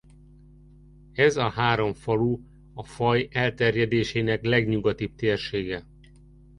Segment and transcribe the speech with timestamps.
[1.13, 2.39] Ez a három falu
[2.73, 5.85] a faj elterjedésének legnyugatibb térsége.